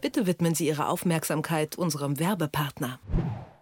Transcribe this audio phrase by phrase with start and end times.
[0.00, 3.00] Bitte widmen Sie Ihre Aufmerksamkeit unserem Werbepartner.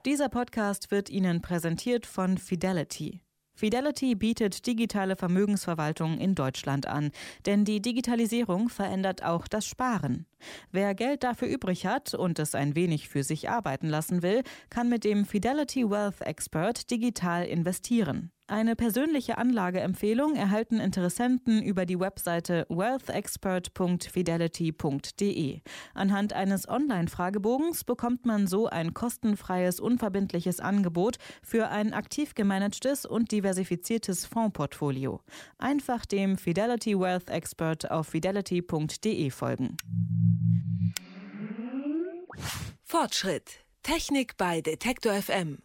[0.07, 3.21] Dieser Podcast wird Ihnen präsentiert von Fidelity.
[3.57, 7.11] Fidelity bietet digitale Vermögensverwaltung in Deutschland an,
[7.45, 10.27] denn die Digitalisierung verändert auch das Sparen.
[10.70, 14.89] Wer Geld dafür übrig hat und es ein wenig für sich arbeiten lassen will, kann
[14.89, 18.30] mit dem Fidelity Wealth Expert digital investieren.
[18.50, 25.60] Eine persönliche Anlageempfehlung erhalten Interessenten über die Webseite wealthexpert.fidelity.de.
[25.92, 33.33] Anhand eines Online-Fragebogens bekommt man so ein kostenfreies, unverbindliches Angebot für ein aktiv gemanagtes und
[33.33, 35.20] diversifiziertes Fondsportfolio.
[35.59, 39.77] Einfach dem Fidelity Wealth Expert auf fidelity.de folgen.
[42.83, 43.61] Fortschritt.
[43.83, 45.59] Technik bei Detektor FM.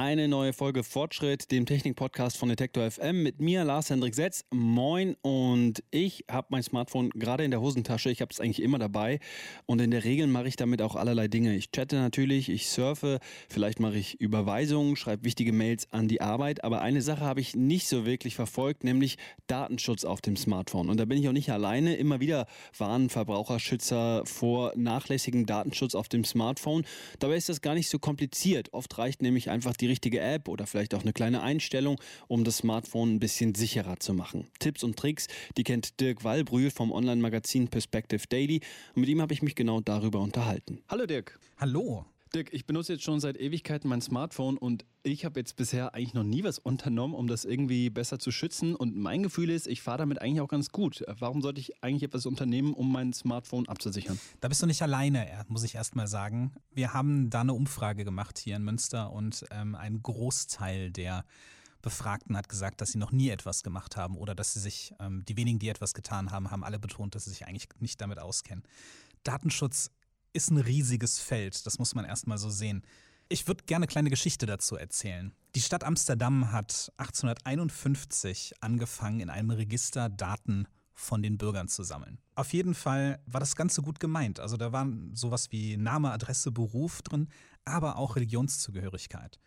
[0.00, 4.44] Eine neue Folge Fortschritt, dem Technik-Podcast von Detektor FM mit mir, Lars Hendrik Setz.
[4.52, 8.08] Moin und ich habe mein Smartphone gerade in der Hosentasche.
[8.08, 9.18] Ich habe es eigentlich immer dabei
[9.66, 11.56] und in der Regel mache ich damit auch allerlei Dinge.
[11.56, 16.62] Ich chatte natürlich, ich surfe, vielleicht mache ich Überweisungen, schreibe wichtige Mails an die Arbeit.
[16.62, 20.90] Aber eine Sache habe ich nicht so wirklich verfolgt, nämlich Datenschutz auf dem Smartphone.
[20.90, 21.96] Und da bin ich auch nicht alleine.
[21.96, 22.46] Immer wieder
[22.78, 26.84] warnen Verbraucherschützer vor nachlässigem Datenschutz auf dem Smartphone.
[27.18, 28.72] Dabei ist das gar nicht so kompliziert.
[28.72, 32.58] Oft reicht nämlich einfach die richtige App oder vielleicht auch eine kleine Einstellung, um das
[32.58, 34.46] Smartphone ein bisschen sicherer zu machen.
[34.58, 38.60] Tipps und Tricks, die kennt Dirk Wallbrühl vom Online-Magazin Perspective Daily
[38.94, 40.82] und mit ihm habe ich mich genau darüber unterhalten.
[40.88, 41.38] Hallo Dirk.
[41.58, 42.06] Hallo.
[42.34, 46.14] Dirk, ich benutze jetzt schon seit Ewigkeiten mein Smartphone und ich habe jetzt bisher eigentlich
[46.14, 48.74] noch nie was unternommen, um das irgendwie besser zu schützen.
[48.74, 51.04] Und mein Gefühl ist, ich fahre damit eigentlich auch ganz gut.
[51.06, 54.18] Warum sollte ich eigentlich etwas unternehmen, um mein Smartphone abzusichern?
[54.40, 56.52] Da bist du nicht alleine, muss ich erst mal sagen.
[56.72, 61.24] Wir haben da eine Umfrage gemacht hier in Münster und ähm, ein Großteil der
[61.80, 65.24] Befragten hat gesagt, dass sie noch nie etwas gemacht haben oder dass sie sich, ähm,
[65.26, 68.18] die wenigen, die etwas getan haben, haben alle betont, dass sie sich eigentlich nicht damit
[68.18, 68.64] auskennen.
[69.22, 69.90] Datenschutz
[70.38, 72.82] ist ein riesiges Feld, das muss man erstmal so sehen.
[73.28, 75.34] Ich würde gerne eine kleine Geschichte dazu erzählen.
[75.56, 82.18] Die Stadt Amsterdam hat 1851 angefangen, in einem Register Daten von den Bürgern zu sammeln.
[82.36, 84.38] Auf jeden Fall war das Ganze gut gemeint.
[84.38, 87.28] Also da waren sowas wie Name, Adresse, Beruf drin,
[87.64, 89.40] aber auch Religionszugehörigkeit.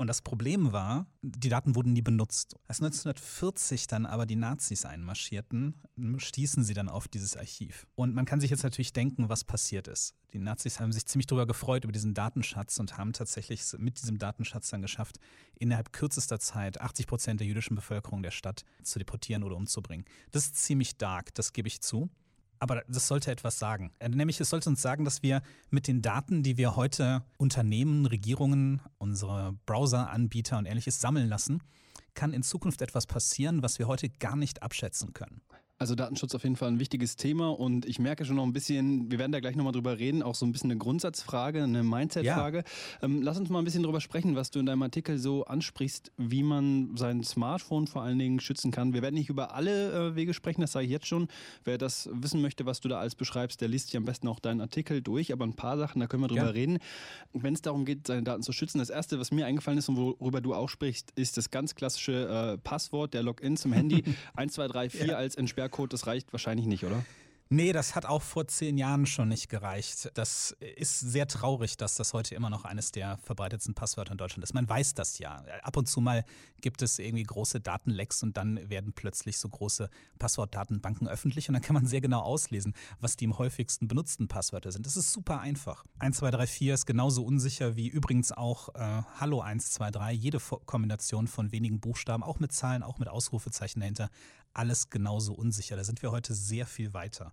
[0.00, 2.56] Und das Problem war, die Daten wurden nie benutzt.
[2.66, 5.74] Als 1940 dann aber die Nazis einmarschierten,
[6.16, 7.86] stießen sie dann auf dieses Archiv.
[7.96, 10.14] Und man kann sich jetzt natürlich denken, was passiert ist.
[10.32, 14.16] Die Nazis haben sich ziemlich darüber gefreut, über diesen Datenschatz und haben tatsächlich mit diesem
[14.16, 15.18] Datenschatz dann geschafft,
[15.58, 20.06] innerhalb kürzester Zeit 80 Prozent der jüdischen Bevölkerung der Stadt zu deportieren oder umzubringen.
[20.30, 22.08] Das ist ziemlich dark, das gebe ich zu.
[22.60, 23.90] Aber das sollte etwas sagen.
[23.98, 28.06] Äh, nämlich es sollte uns sagen, dass wir mit den Daten, die wir heute Unternehmen,
[28.06, 31.62] Regierungen, unsere Browseranbieter und ähnliches sammeln lassen,
[32.14, 35.40] kann in Zukunft etwas passieren, was wir heute gar nicht abschätzen können.
[35.80, 39.10] Also Datenschutz auf jeden Fall ein wichtiges Thema und ich merke schon noch ein bisschen,
[39.10, 42.58] wir werden da gleich nochmal drüber reden, auch so ein bisschen eine Grundsatzfrage, eine Mindset-Frage.
[42.58, 42.64] Ja.
[43.00, 46.12] Ähm, lass uns mal ein bisschen drüber sprechen, was du in deinem Artikel so ansprichst,
[46.18, 48.92] wie man sein Smartphone vor allen Dingen schützen kann.
[48.92, 51.28] Wir werden nicht über alle äh, Wege sprechen, das sage ich jetzt schon.
[51.64, 54.38] Wer das wissen möchte, was du da alles beschreibst, der liest sich am besten auch
[54.38, 56.50] deinen Artikel durch, aber ein paar Sachen, da können wir drüber ja.
[56.50, 56.78] reden.
[57.32, 59.96] Wenn es darum geht, seine Daten zu schützen, das erste, was mir eingefallen ist und
[59.96, 64.04] worüber du auch sprichst, ist das ganz klassische äh, Passwort, der Login zum Handy.
[64.36, 65.16] 1, 2, 3, 4 ja.
[65.16, 67.04] als Entsperr QR-Code, das reicht wahrscheinlich nicht, oder?
[67.52, 70.12] Nee, das hat auch vor zehn Jahren schon nicht gereicht.
[70.14, 74.44] Das ist sehr traurig, dass das heute immer noch eines der verbreitetsten Passwörter in Deutschland
[74.44, 74.54] ist.
[74.54, 75.42] Man weiß das ja.
[75.64, 76.24] Ab und zu mal
[76.60, 81.62] gibt es irgendwie große Datenlecks und dann werden plötzlich so große Passwortdatenbanken öffentlich und dann
[81.62, 84.86] kann man sehr genau auslesen, was die am häufigsten benutzten Passwörter sind.
[84.86, 85.82] Das ist super einfach.
[85.98, 90.22] 1234 ist genauso unsicher wie übrigens auch äh, Hallo 123.
[90.22, 94.08] Jede Kombination von wenigen Buchstaben, auch mit Zahlen, auch mit Ausrufezeichen dahinter,
[94.54, 95.76] alles genauso unsicher.
[95.76, 97.32] Da sind wir heute sehr viel weiter.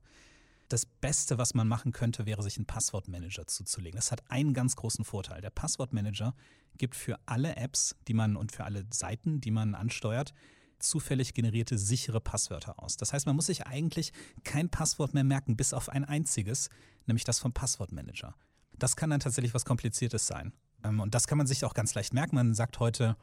[0.69, 3.97] Das Beste, was man machen könnte, wäre, sich einen Passwortmanager zuzulegen.
[3.97, 5.41] Das hat einen ganz großen Vorteil.
[5.41, 6.35] Der Passwortmanager
[6.77, 10.33] gibt für alle Apps, die man und für alle Seiten, die man ansteuert,
[10.79, 12.97] zufällig generierte sichere Passwörter aus.
[12.97, 14.11] Das heißt, man muss sich eigentlich
[14.43, 16.69] kein Passwort mehr merken, bis auf ein einziges,
[17.05, 18.35] nämlich das vom Passwortmanager.
[18.77, 20.53] Das kann dann tatsächlich was Kompliziertes sein.
[20.83, 22.35] Ähm, und das kann man sich auch ganz leicht merken.
[22.35, 23.17] Man sagt heute,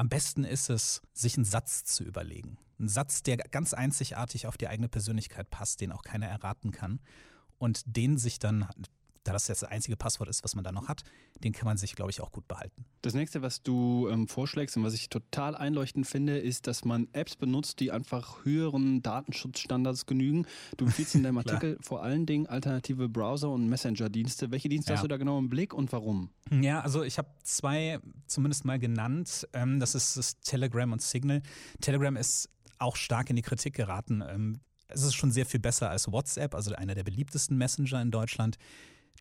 [0.00, 2.56] am besten ist es, sich einen Satz zu überlegen.
[2.78, 7.00] Ein Satz, der ganz einzigartig auf die eigene Persönlichkeit passt, den auch keiner erraten kann.
[7.58, 8.66] Und den sich dann
[9.24, 11.02] da das jetzt das einzige Passwort ist, was man da noch hat,
[11.44, 12.84] den kann man sich, glaube ich, auch gut behalten.
[13.02, 17.08] Das nächste, was du ähm, vorschlägst und was ich total einleuchtend finde, ist, dass man
[17.12, 20.46] Apps benutzt, die einfach höheren Datenschutzstandards genügen.
[20.76, 24.50] Du empfiehlst in deinem Artikel vor allen Dingen alternative Browser- und Messenger-Dienste.
[24.50, 24.96] Welche Dienste ja.
[24.96, 26.30] hast du da genau im Blick und warum?
[26.50, 29.46] Ja, also ich habe zwei zumindest mal genannt.
[29.52, 31.42] Ähm, das ist das Telegram und Signal.
[31.80, 34.22] Telegram ist auch stark in die Kritik geraten.
[34.26, 38.10] Ähm, Es ist schon sehr viel besser als WhatsApp, also einer der beliebtesten Messenger in
[38.10, 38.56] Deutschland.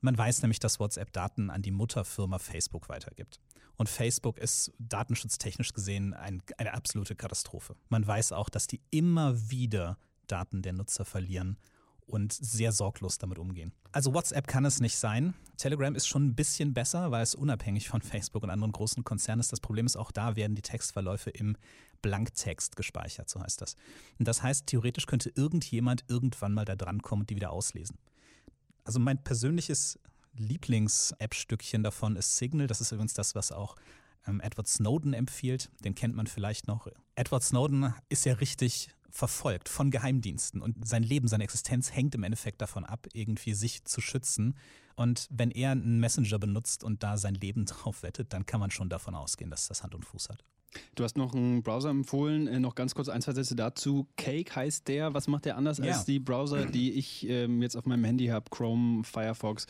[0.01, 3.39] Man weiß nämlich, dass WhatsApp Daten an die Mutterfirma Facebook weitergibt.
[3.75, 7.75] Und Facebook ist datenschutztechnisch gesehen ein, eine absolute Katastrophe.
[7.89, 9.97] Man weiß auch, dass die immer wieder
[10.27, 11.57] Daten der Nutzer verlieren
[12.05, 13.71] und sehr sorglos damit umgehen.
[13.91, 15.33] Also WhatsApp kann es nicht sein.
[15.57, 19.39] Telegram ist schon ein bisschen besser, weil es unabhängig von Facebook und anderen großen Konzernen
[19.39, 19.51] ist.
[19.51, 21.55] Das Problem ist auch da werden die Textverläufe im
[22.01, 23.75] Blanktext gespeichert, so heißt das.
[24.17, 27.97] Und das heißt, theoretisch könnte irgendjemand irgendwann mal da dran kommen und die wieder auslesen.
[28.83, 29.99] Also mein persönliches
[30.37, 32.67] Lieblings-App-Stückchen davon ist Signal.
[32.67, 33.75] Das ist übrigens das, was auch
[34.27, 35.69] ähm, Edward Snowden empfiehlt.
[35.83, 36.87] Den kennt man vielleicht noch.
[37.15, 42.23] Edward Snowden ist ja richtig verfolgt von Geheimdiensten und sein Leben, seine Existenz hängt im
[42.23, 44.55] Endeffekt davon ab, irgendwie sich zu schützen.
[44.95, 48.71] Und wenn er einen Messenger benutzt und da sein Leben drauf wettet, dann kann man
[48.71, 50.43] schon davon ausgehen, dass das Hand und Fuß hat.
[50.95, 54.07] Du hast noch einen Browser empfohlen, äh, noch ganz kurz ein, zwei Sätze dazu.
[54.17, 55.13] Cake heißt der.
[55.13, 55.85] Was macht der anders ja.
[55.85, 58.49] als die Browser, die ich ähm, jetzt auf meinem Handy habe?
[58.49, 59.65] Chrome, Firefox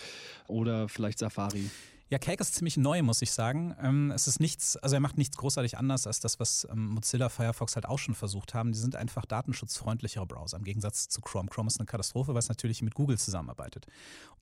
[0.48, 1.69] oder vielleicht Safari?
[2.10, 3.75] Ja, Cake ist ziemlich neu, muss ich sagen.
[3.80, 7.30] Ähm, es ist nichts, also er macht nichts großartig anders als das, was ähm, Mozilla
[7.30, 8.72] Firefox halt auch schon versucht haben.
[8.72, 11.50] Die sind einfach datenschutzfreundlichere Browser im Gegensatz zu Chrome.
[11.50, 13.86] Chrome ist eine Katastrophe, weil es natürlich mit Google zusammenarbeitet.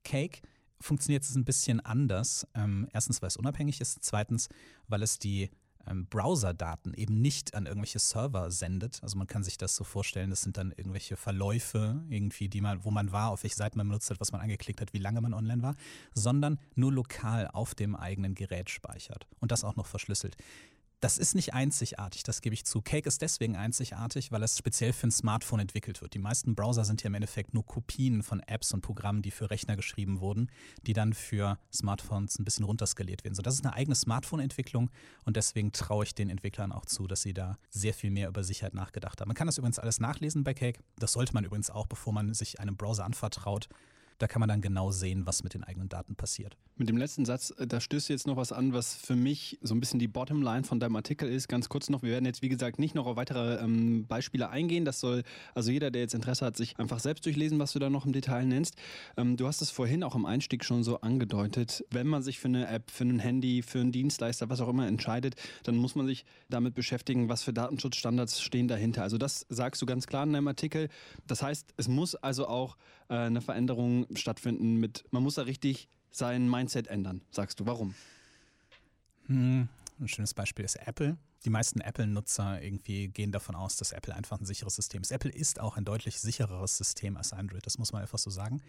[0.06, 0.40] Cake
[0.80, 2.48] funktioniert jetzt ein bisschen anders.
[2.56, 3.98] Ähm, erstens, weil es unabhängig ist.
[4.02, 4.48] Zweitens,
[4.88, 5.50] weil es die
[5.90, 9.00] ähm, Browser-Daten eben nicht an irgendwelche Server sendet.
[9.02, 12.84] Also man kann sich das so vorstellen, das sind dann irgendwelche Verläufe, irgendwie, die man,
[12.84, 15.22] wo man war, auf welche Seite man benutzt hat, was man angeklickt hat, wie lange
[15.22, 15.76] man online war,
[16.14, 20.38] sondern nur lokal auf dem eigenen Gerät speichert und das auch noch verschlüsselt.
[21.00, 22.82] Das ist nicht einzigartig, das gebe ich zu.
[22.82, 26.16] Cake ist deswegen einzigartig, weil es speziell für ein Smartphone entwickelt wird.
[26.16, 29.52] Die meisten Browser sind ja im Endeffekt nur Kopien von Apps und Programmen, die für
[29.52, 30.50] Rechner geschrieben wurden,
[30.88, 33.36] die dann für Smartphones ein bisschen runterskaliert werden.
[33.36, 34.90] So, das ist eine eigene Smartphone-Entwicklung
[35.24, 38.44] und deswegen traue ich den Entwicklern auch zu, dass sie da sehr viel mehr über
[38.44, 39.28] Sicherheit nachgedacht haben.
[39.28, 40.80] Man kann das übrigens alles nachlesen bei Cake.
[40.98, 43.70] Das sollte man übrigens auch, bevor man sich einem Browser anvertraut.
[44.20, 46.58] Da kann man dann genau sehen, was mit den eigenen Daten passiert.
[46.76, 49.76] Mit dem letzten Satz, äh, da stößt jetzt noch was an, was für mich so
[49.76, 51.48] ein bisschen die Bottomline von deinem Artikel ist.
[51.48, 54.86] Ganz kurz noch, wir werden jetzt, wie gesagt, nicht noch auf weitere ähm, Beispiele eingehen.
[54.86, 55.24] Das soll
[55.54, 58.14] also jeder, der jetzt Interesse hat, sich einfach selbst durchlesen, was du da noch im
[58.14, 58.76] Detail nennst.
[59.18, 61.86] Ähm, du hast es vorhin auch im Einstieg schon so angedeutet.
[61.92, 64.88] Wenn man sich für eine App, für ein Handy, für einen Dienstleister, was auch immer
[64.88, 69.04] entscheidet, dann muss man sich damit beschäftigen, was für Datenschutzstandards stehen dahinter.
[69.04, 70.90] Also das sagst du ganz klar in deinem Artikel.
[71.28, 72.78] Das heißt, es muss also auch
[73.10, 77.66] äh, eine Veränderung stattfinden mit, man muss da richtig sein Mindset ändern, sagst du.
[77.66, 77.94] Warum?
[79.28, 79.68] Hm,
[80.00, 81.18] ein schönes Beispiel ist Apple.
[81.46, 85.12] Die meisten Apple-Nutzer irgendwie gehen davon aus, dass Apple einfach ein sicheres System ist.
[85.12, 88.62] Apple ist auch ein deutlich sichereres System als Android, das muss man einfach so sagen.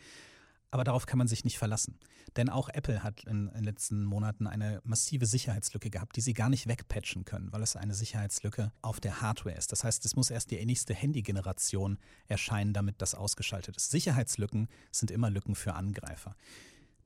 [0.70, 1.98] Aber darauf kann man sich nicht verlassen.
[2.36, 6.50] Denn auch Apple hat in, den letzten Monaten eine massive Sicherheitslücke gehabt, die sie gar
[6.50, 9.72] nicht wegpatchen können, weil es eine Sicherheitslücke auf der Hardware ist.
[9.72, 13.90] Das heißt, es muss erst die nächste Handy-Generation erscheinen, damit das ausgeschaltet ist.
[13.90, 16.36] Sicherheitslücken sind immer Lücken für Angreifer.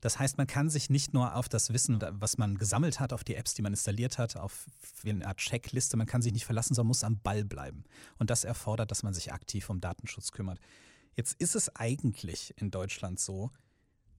[0.03, 3.23] Das heißt, man kann sich nicht nur auf das Wissen, was man gesammelt hat, auf
[3.23, 4.65] die Apps, die man installiert hat, auf
[5.05, 7.85] eine Art Checkliste, man kann sich nicht verlassen, sondern muss am Ball bleiben.
[8.17, 10.59] Und das erfordert, dass man sich aktiv um Datenschutz kümmert.
[11.15, 13.51] Jetzt ist es eigentlich in Deutschland so,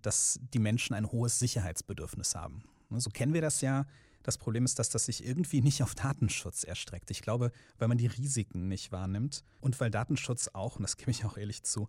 [0.02, 2.62] dass die Menschen ein hohes Sicherheitsbedürfnis haben.
[2.90, 3.86] So kennen wir das ja.
[4.22, 7.10] Das Problem ist, dass das sich irgendwie nicht auf Datenschutz erstreckt.
[7.10, 11.10] Ich glaube, weil man die Risiken nicht wahrnimmt und weil Datenschutz auch, und das gebe
[11.10, 11.88] ich auch ehrlich zu,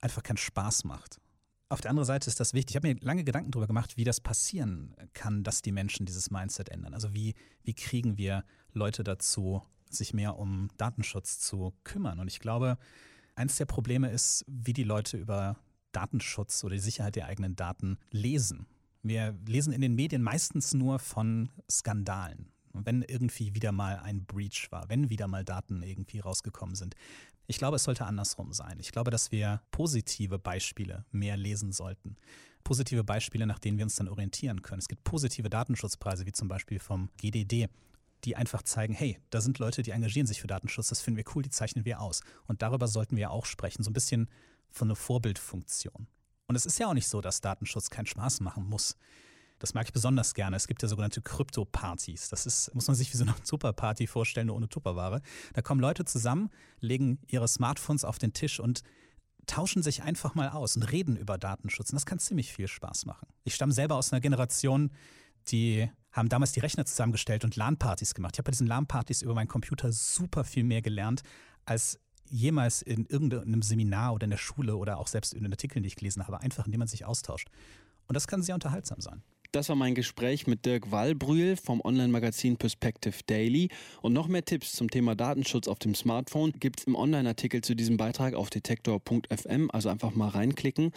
[0.00, 1.20] einfach keinen Spaß macht.
[1.68, 2.74] Auf der anderen Seite ist das wichtig.
[2.74, 6.30] Ich habe mir lange Gedanken darüber gemacht, wie das passieren kann, dass die Menschen dieses
[6.30, 6.94] Mindset ändern.
[6.94, 12.20] Also wie, wie kriegen wir Leute dazu, sich mehr um Datenschutz zu kümmern?
[12.20, 12.78] Und ich glaube,
[13.36, 15.56] Eins der Probleme ist, wie die Leute über
[15.92, 18.66] Datenschutz oder die Sicherheit der eigenen Daten lesen.
[19.02, 22.50] Wir lesen in den Medien meistens nur von Skandalen.
[22.72, 26.94] Wenn irgendwie wieder mal ein Breach war, wenn wieder mal Daten irgendwie rausgekommen sind.
[27.46, 28.78] Ich glaube, es sollte andersrum sein.
[28.80, 32.16] Ich glaube, dass wir positive Beispiele mehr lesen sollten.
[32.64, 34.80] Positive Beispiele, nach denen wir uns dann orientieren können.
[34.80, 37.68] Es gibt positive Datenschutzpreise, wie zum Beispiel vom GDD
[38.26, 41.24] die einfach zeigen, hey, da sind Leute, die engagieren sich für Datenschutz, das finden wir
[41.34, 42.22] cool, die zeichnen wir aus.
[42.46, 44.28] Und darüber sollten wir auch sprechen, so ein bisschen
[44.70, 46.08] von einer Vorbildfunktion.
[46.48, 48.96] Und es ist ja auch nicht so, dass Datenschutz keinen Spaß machen muss.
[49.58, 50.56] Das mag ich besonders gerne.
[50.56, 52.28] Es gibt ja sogenannte Krypto-Partys.
[52.28, 55.22] Das ist, muss man sich wie so eine Tupper-Party vorstellen, nur ohne Tupperware.
[55.54, 58.82] Da kommen Leute zusammen, legen ihre Smartphones auf den Tisch und
[59.46, 61.90] tauschen sich einfach mal aus und reden über Datenschutz.
[61.90, 63.28] Und das kann ziemlich viel Spaß machen.
[63.44, 64.90] Ich stamme selber aus einer Generation,
[65.48, 68.34] die haben damals die Rechner zusammengestellt und LAN-Partys gemacht.
[68.34, 71.22] Ich habe bei diesen LAN-Partys über meinen Computer super viel mehr gelernt,
[71.64, 75.82] als jemals in irgendeinem Seminar oder in der Schule oder auch selbst in den Artikeln,
[75.82, 77.48] die ich gelesen habe, einfach indem man sich austauscht.
[78.08, 79.22] Und das kann sehr unterhaltsam sein.
[79.52, 83.70] Das war mein Gespräch mit Dirk Wallbrühl vom Online-Magazin Perspective Daily.
[84.02, 87.74] Und noch mehr Tipps zum Thema Datenschutz auf dem Smartphone gibt es im Online-Artikel zu
[87.74, 89.70] diesem Beitrag auf detektor.fm.
[89.70, 90.92] Also einfach mal reinklicken.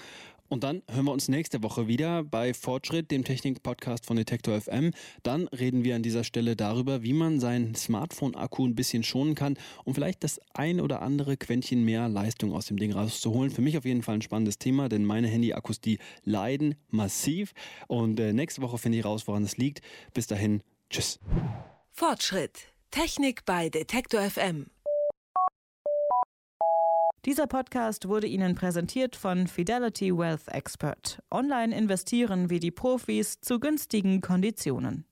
[0.49, 4.91] Und dann hören wir uns nächste Woche wieder bei Fortschritt, dem Technik-Podcast von Detektor FM.
[5.21, 9.57] Dann reden wir an dieser Stelle darüber, wie man seinen Smartphone-Akku ein bisschen schonen kann,
[9.85, 13.51] um vielleicht das ein oder andere Quäntchen mehr Leistung aus dem Ding rauszuholen.
[13.51, 17.53] Für mich auf jeden Fall ein spannendes Thema, denn meine Handy-Akkus, die leiden massiv.
[17.87, 19.81] Und äh, nächste Woche finde ich raus, woran es liegt.
[20.15, 21.19] Bis dahin, tschüss.
[21.91, 22.73] Fortschritt.
[22.89, 24.65] Technik bei Detektor FM.
[27.29, 31.21] Dieser Podcast wurde Ihnen präsentiert von Fidelity Wealth Expert.
[31.29, 35.05] Online investieren wie die Profis zu günstigen Konditionen.